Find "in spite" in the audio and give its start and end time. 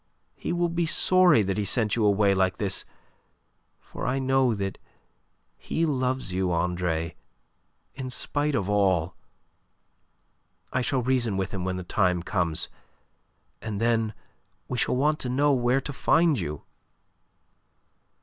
7.93-8.55